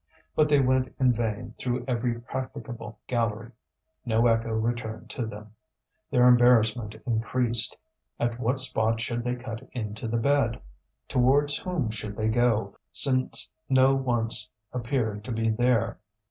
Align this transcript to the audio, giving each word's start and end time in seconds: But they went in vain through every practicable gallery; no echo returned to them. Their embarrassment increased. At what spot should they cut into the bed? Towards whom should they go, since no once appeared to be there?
But 0.35 0.49
they 0.49 0.59
went 0.59 0.95
in 0.99 1.13
vain 1.13 1.53
through 1.59 1.85
every 1.87 2.19
practicable 2.19 2.97
gallery; 3.05 3.51
no 4.03 4.25
echo 4.25 4.49
returned 4.49 5.11
to 5.11 5.27
them. 5.27 5.53
Their 6.09 6.27
embarrassment 6.27 6.95
increased. 7.05 7.77
At 8.19 8.39
what 8.39 8.59
spot 8.59 8.99
should 8.99 9.23
they 9.23 9.35
cut 9.35 9.61
into 9.73 10.07
the 10.07 10.17
bed? 10.17 10.59
Towards 11.07 11.57
whom 11.59 11.91
should 11.91 12.17
they 12.17 12.29
go, 12.29 12.75
since 12.91 13.47
no 13.69 13.93
once 13.93 14.49
appeared 14.73 15.23
to 15.25 15.31
be 15.31 15.49
there? 15.49 15.99